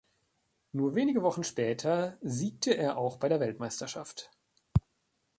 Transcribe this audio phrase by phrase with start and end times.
[0.71, 4.31] Nur wenige Wochen später siegte er auch bei der Weltmeisterschaft.